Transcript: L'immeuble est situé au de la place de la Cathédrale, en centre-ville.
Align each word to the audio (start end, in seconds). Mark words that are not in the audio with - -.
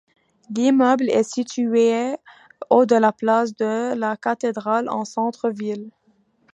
L'immeuble 0.49 1.11
est 1.11 1.31
situé 1.35 2.15
au 2.71 2.87
de 2.87 2.95
la 2.95 3.11
place 3.11 3.55
de 3.55 3.93
la 3.93 4.17
Cathédrale, 4.17 4.89
en 4.89 5.05
centre-ville. 5.05 5.91